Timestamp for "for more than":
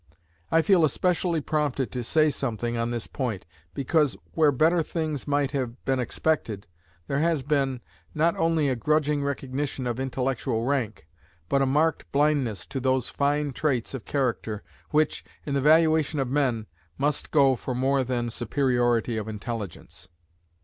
17.55-18.31